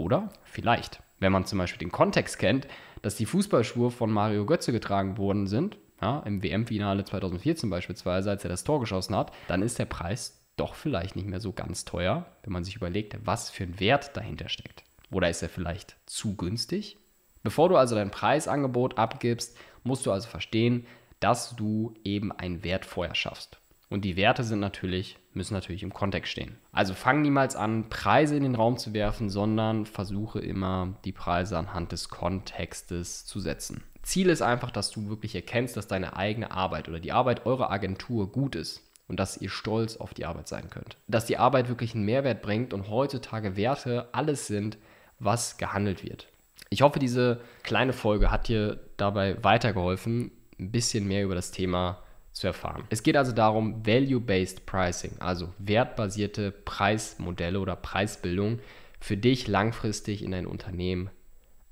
Oder 0.00 0.30
vielleicht, 0.44 1.02
wenn 1.18 1.30
man 1.30 1.44
zum 1.44 1.58
Beispiel 1.58 1.78
den 1.78 1.92
Kontext 1.92 2.38
kennt, 2.38 2.66
dass 3.02 3.16
die 3.16 3.26
Fußballschuhe 3.26 3.90
von 3.90 4.10
Mario 4.10 4.46
Götze 4.46 4.72
getragen 4.72 5.18
worden 5.18 5.46
sind, 5.46 5.76
ja, 6.00 6.20
im 6.20 6.42
WM-Finale 6.42 7.04
2014 7.04 7.68
beispielsweise, 7.68 8.30
als 8.30 8.42
er 8.42 8.48
das 8.48 8.64
Tor 8.64 8.80
geschossen 8.80 9.14
hat, 9.14 9.30
dann 9.46 9.60
ist 9.60 9.78
der 9.78 9.84
Preis 9.84 10.42
doch 10.56 10.74
vielleicht 10.74 11.16
nicht 11.16 11.28
mehr 11.28 11.40
so 11.40 11.52
ganz 11.52 11.84
teuer, 11.84 12.24
wenn 12.42 12.52
man 12.54 12.64
sich 12.64 12.76
überlegt, 12.76 13.14
was 13.26 13.50
für 13.50 13.64
ein 13.64 13.78
Wert 13.78 14.16
dahinter 14.16 14.48
steckt. 14.48 14.84
Oder 15.10 15.28
ist 15.28 15.42
er 15.42 15.50
vielleicht 15.50 15.96
zu 16.06 16.34
günstig? 16.34 16.96
Bevor 17.42 17.68
du 17.68 17.76
also 17.76 17.94
dein 17.94 18.10
Preisangebot 18.10 18.96
abgibst, 18.96 19.54
musst 19.82 20.06
du 20.06 20.12
also 20.12 20.30
verstehen, 20.30 20.86
dass 21.20 21.54
du 21.56 21.92
eben 22.04 22.32
einen 22.32 22.64
Wert 22.64 22.86
vorher 22.86 23.14
schaffst. 23.14 23.60
Und 23.90 24.04
die 24.04 24.16
Werte 24.16 24.44
sind 24.44 24.60
natürlich, 24.60 25.18
müssen 25.34 25.52
natürlich 25.52 25.82
im 25.82 25.92
Kontext 25.92 26.30
stehen. 26.30 26.56
Also 26.72 26.94
fang 26.94 27.22
niemals 27.22 27.56
an, 27.56 27.88
Preise 27.90 28.36
in 28.36 28.44
den 28.44 28.54
Raum 28.54 28.78
zu 28.78 28.94
werfen, 28.94 29.28
sondern 29.28 29.84
versuche 29.84 30.38
immer, 30.38 30.94
die 31.04 31.12
Preise 31.12 31.58
anhand 31.58 31.90
des 31.90 32.08
Kontextes 32.08 33.26
zu 33.26 33.40
setzen. 33.40 33.82
Ziel 34.02 34.30
ist 34.30 34.42
einfach, 34.42 34.70
dass 34.70 34.92
du 34.92 35.08
wirklich 35.08 35.34
erkennst, 35.34 35.76
dass 35.76 35.88
deine 35.88 36.16
eigene 36.16 36.52
Arbeit 36.52 36.88
oder 36.88 37.00
die 37.00 37.12
Arbeit 37.12 37.46
eurer 37.46 37.70
Agentur 37.70 38.30
gut 38.30 38.54
ist 38.54 38.88
und 39.08 39.18
dass 39.18 39.36
ihr 39.36 39.50
stolz 39.50 39.96
auf 39.96 40.14
die 40.14 40.24
Arbeit 40.24 40.46
sein 40.46 40.70
könnt. 40.70 40.96
Dass 41.08 41.26
die 41.26 41.36
Arbeit 41.36 41.68
wirklich 41.68 41.94
einen 41.94 42.04
Mehrwert 42.04 42.42
bringt 42.42 42.72
und 42.72 42.88
heutzutage 42.88 43.56
Werte 43.56 44.08
alles 44.12 44.46
sind, 44.46 44.78
was 45.18 45.58
gehandelt 45.58 46.04
wird. 46.04 46.28
Ich 46.70 46.82
hoffe, 46.82 47.00
diese 47.00 47.40
kleine 47.64 47.92
Folge 47.92 48.30
hat 48.30 48.46
dir 48.46 48.78
dabei 48.96 49.42
weitergeholfen, 49.42 50.30
ein 50.60 50.70
bisschen 50.70 51.08
mehr 51.08 51.24
über 51.24 51.34
das 51.34 51.50
Thema 51.50 51.98
zu 52.32 52.46
erfahren. 52.46 52.84
Es 52.90 53.02
geht 53.02 53.16
also 53.16 53.32
darum, 53.32 53.84
Value-Based 53.84 54.66
Pricing, 54.66 55.16
also 55.18 55.52
wertbasierte 55.58 56.52
Preismodelle 56.52 57.60
oder 57.60 57.76
Preisbildung 57.76 58.60
für 59.00 59.16
dich 59.16 59.48
langfristig 59.48 60.22
in 60.22 60.30
dein 60.30 60.46
Unternehmen 60.46 61.10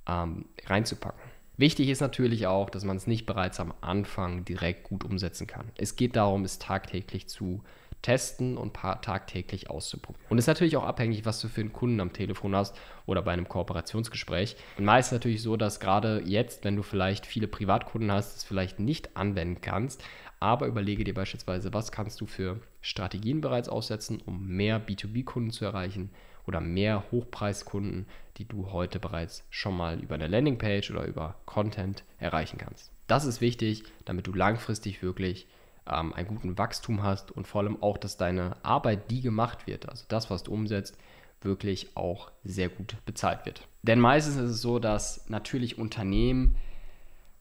ähm, 0.06 0.46
reinzupacken. 0.66 1.20
Wichtig 1.56 1.88
ist 1.88 2.00
natürlich 2.00 2.46
auch, 2.46 2.70
dass 2.70 2.84
man 2.84 2.96
es 2.96 3.06
nicht 3.06 3.26
bereits 3.26 3.58
am 3.58 3.74
Anfang 3.80 4.44
direkt 4.44 4.84
gut 4.84 5.04
umsetzen 5.04 5.46
kann. 5.46 5.70
Es 5.76 5.96
geht 5.96 6.14
darum, 6.14 6.44
es 6.44 6.58
tagtäglich 6.58 7.28
zu 7.28 7.62
testen 8.02 8.56
und 8.56 8.74
tagtäglich 8.74 9.70
auszuprobieren. 9.70 10.26
Und 10.28 10.38
es 10.38 10.44
ist 10.44 10.48
natürlich 10.48 10.76
auch 10.76 10.84
abhängig, 10.84 11.24
was 11.24 11.40
du 11.40 11.48
für 11.48 11.60
einen 11.60 11.72
Kunden 11.72 12.00
am 12.00 12.12
Telefon 12.12 12.54
hast 12.54 12.76
oder 13.06 13.22
bei 13.22 13.32
einem 13.32 13.48
Kooperationsgespräch. 13.48 14.56
Und 14.76 14.84
meist 14.84 15.12
natürlich 15.12 15.42
so, 15.42 15.56
dass 15.56 15.80
gerade 15.80 16.22
jetzt, 16.24 16.64
wenn 16.64 16.76
du 16.76 16.82
vielleicht 16.82 17.26
viele 17.26 17.48
Privatkunden 17.48 18.12
hast, 18.12 18.36
es 18.36 18.44
vielleicht 18.44 18.78
nicht 18.78 19.16
anwenden 19.16 19.60
kannst, 19.60 20.02
aber 20.40 20.66
überlege 20.66 21.04
dir 21.04 21.14
beispielsweise, 21.14 21.72
was 21.74 21.90
kannst 21.90 22.20
du 22.20 22.26
für 22.26 22.60
Strategien 22.80 23.40
bereits 23.40 23.68
aussetzen, 23.68 24.22
um 24.24 24.46
mehr 24.46 24.80
B2B-Kunden 24.80 25.50
zu 25.50 25.64
erreichen 25.64 26.10
oder 26.46 26.60
mehr 26.60 27.04
Hochpreiskunden, 27.10 28.06
die 28.36 28.46
du 28.46 28.70
heute 28.70 29.00
bereits 29.00 29.44
schon 29.50 29.76
mal 29.76 30.00
über 30.00 30.14
eine 30.14 30.28
Landingpage 30.28 30.90
oder 30.92 31.04
über 31.04 31.34
Content 31.44 32.04
erreichen 32.18 32.58
kannst. 32.58 32.92
Das 33.08 33.24
ist 33.24 33.40
wichtig, 33.40 33.84
damit 34.04 34.26
du 34.26 34.32
langfristig 34.32 35.02
wirklich 35.02 35.46
ähm, 35.90 36.12
einen 36.12 36.28
guten 36.28 36.58
Wachstum 36.58 37.02
hast 37.02 37.30
und 37.30 37.46
vor 37.46 37.62
allem 37.62 37.82
auch, 37.82 37.98
dass 37.98 38.16
deine 38.16 38.56
Arbeit, 38.64 39.10
die 39.10 39.20
gemacht 39.20 39.66
wird, 39.66 39.88
also 39.88 40.04
das, 40.08 40.30
was 40.30 40.42
du 40.42 40.52
umsetzt, 40.52 40.96
wirklich 41.40 41.96
auch 41.96 42.30
sehr 42.44 42.68
gut 42.68 42.96
bezahlt 43.06 43.46
wird. 43.46 43.66
Denn 43.82 44.00
meistens 44.00 44.36
ist 44.36 44.50
es 44.50 44.60
so, 44.60 44.78
dass 44.78 45.28
natürlich 45.28 45.78
Unternehmen 45.78 46.56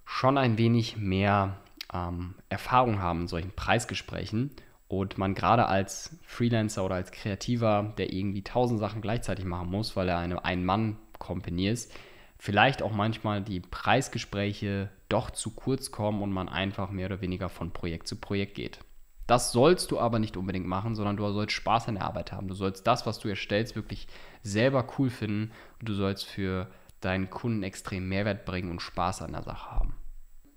schon 0.06 0.38
ein 0.38 0.58
wenig 0.58 0.98
mehr 0.98 1.58
ähm, 1.94 2.36
Erfahrung 2.50 3.02
haben 3.02 3.22
in 3.22 3.28
solchen 3.28 3.52
Preisgesprächen 3.52 4.52
und 4.88 5.18
man 5.18 5.34
gerade 5.34 5.66
als 5.68 6.18
Freelancer 6.24 6.86
oder 6.86 6.96
als 6.96 7.12
Kreativer, 7.12 7.94
der 7.98 8.14
irgendwie 8.14 8.44
tausend 8.44 8.80
Sachen 8.80 9.02
gleichzeitig 9.02 9.46
machen 9.46 9.70
muss, 9.70 9.96
weil 9.96 10.08
er 10.10 10.20
eine 10.20 10.46
Ein-Mann-Company 10.46 11.68
ist, 11.68 11.92
vielleicht 12.38 12.82
auch 12.82 12.92
manchmal 12.92 13.42
die 13.42 13.60
Preisgespräche 13.60 14.90
doch 15.10 15.32
zu 15.32 15.52
kurz 15.52 15.92
kommen 15.92 16.22
und 16.22 16.32
man 16.32 16.50
einfach 16.50 16.92
mehr 16.92 17.08
oder 17.08 17.22
weniger 17.22 17.50
von 17.50 17.72
Projekt 17.72 18.08
zu 18.08 18.16
Projekt 18.18 18.56
geht. 18.56 18.80
Das 19.26 19.52
sollst 19.52 19.92
du 19.92 20.00
aber 20.00 20.20
nicht 20.20 20.38
unbedingt 20.38 20.68
machen, 20.68 20.96
sondern 20.96 21.18
du 21.18 21.30
sollst 21.32 21.54
Spaß 21.54 21.90
an 21.90 21.96
der 21.96 22.06
Arbeit 22.06 22.32
haben. 22.32 22.48
Du 22.48 22.56
sollst 22.56 22.88
das, 22.88 23.06
was 23.06 23.20
du 23.20 23.28
erstellst, 23.28 23.76
wirklich 23.76 24.08
selber 24.42 24.88
cool 24.98 25.10
finden 25.10 25.52
und 25.80 25.90
du 25.90 25.94
sollst 25.94 26.26
für 26.26 26.68
deinen 27.02 27.30
Kunden 27.30 27.64
extrem 27.64 28.08
Mehrwert 28.08 28.46
bringen 28.46 28.72
und 28.72 28.82
Spaß 28.82 29.22
an 29.22 29.34
der 29.34 29.44
Sache 29.44 29.70
haben. 29.72 29.96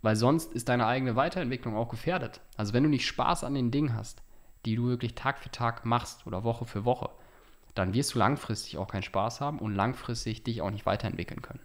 Weil 0.02 0.16
sonst 0.16 0.52
ist 0.52 0.68
deine 0.68 0.87
eigene 0.87 1.16
Weiterentwicklung 1.16 1.76
auch 1.76 1.88
gefährdet. 1.88 2.40
Also 2.56 2.72
wenn 2.72 2.84
du 2.84 2.88
nicht 2.88 3.06
Spaß 3.06 3.44
an 3.44 3.54
den 3.54 3.70
Dingen 3.70 3.94
hast, 3.94 4.22
die 4.64 4.76
du 4.76 4.87
wirklich 4.87 5.14
Tag 5.14 5.40
für 5.40 5.50
Tag 5.50 5.84
machst 5.84 6.26
oder 6.26 6.44
Woche 6.44 6.64
für 6.64 6.84
Woche, 6.84 7.10
dann 7.75 7.92
wirst 7.92 8.14
du 8.14 8.18
langfristig 8.18 8.78
auch 8.78 8.88
keinen 8.88 9.02
Spaß 9.02 9.40
haben 9.40 9.58
und 9.58 9.75
langfristig 9.75 10.44
dich 10.44 10.62
auch 10.62 10.70
nicht 10.70 10.87
weiterentwickeln 10.87 11.42
können. 11.42 11.60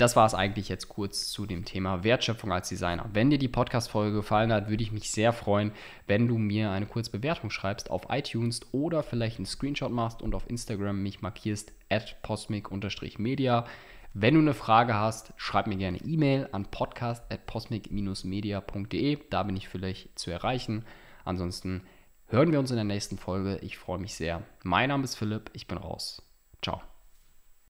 Das 0.00 0.16
war 0.16 0.24
es 0.24 0.32
eigentlich 0.32 0.70
jetzt 0.70 0.88
kurz 0.88 1.28
zu 1.28 1.44
dem 1.44 1.66
Thema 1.66 2.04
Wertschöpfung 2.04 2.50
als 2.52 2.70
Designer. 2.70 3.10
Wenn 3.12 3.28
dir 3.28 3.36
die 3.36 3.48
Podcast-Folge 3.48 4.16
gefallen 4.16 4.50
hat, 4.50 4.70
würde 4.70 4.82
ich 4.82 4.92
mich 4.92 5.10
sehr 5.10 5.34
freuen, 5.34 5.72
wenn 6.06 6.26
du 6.26 6.38
mir 6.38 6.70
eine 6.70 6.86
kurze 6.86 7.10
Bewertung 7.10 7.50
schreibst 7.50 7.90
auf 7.90 8.06
iTunes 8.08 8.62
oder 8.72 9.02
vielleicht 9.02 9.36
einen 9.36 9.44
Screenshot 9.44 9.92
machst 9.92 10.22
und 10.22 10.34
auf 10.34 10.48
Instagram 10.48 11.02
mich 11.02 11.20
markierst 11.20 11.74
at 11.90 12.16
postmic-media. 12.22 13.66
Wenn 14.14 14.32
du 14.32 14.40
eine 14.40 14.54
Frage 14.54 14.94
hast, 14.94 15.34
schreib 15.36 15.66
mir 15.66 15.76
gerne 15.76 15.98
E-Mail 15.98 16.48
an 16.50 16.64
podcast.posmic-media.de. 16.64 19.18
Da 19.28 19.42
bin 19.42 19.54
ich 19.54 19.68
vielleicht 19.68 20.18
zu 20.18 20.30
erreichen. 20.30 20.86
Ansonsten 21.26 21.82
hören 22.28 22.52
wir 22.52 22.58
uns 22.58 22.70
in 22.70 22.76
der 22.76 22.84
nächsten 22.84 23.18
Folge. 23.18 23.58
Ich 23.58 23.76
freue 23.76 23.98
mich 23.98 24.14
sehr. 24.14 24.44
Mein 24.62 24.88
Name 24.88 25.04
ist 25.04 25.16
Philipp. 25.16 25.50
Ich 25.52 25.66
bin 25.66 25.76
raus. 25.76 26.22
Ciao. 26.62 26.80